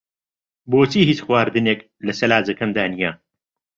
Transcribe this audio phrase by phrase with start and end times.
[0.71, 3.11] بۆچی هیچ خواردنێک لە سەلاجەکەمدا نییە؟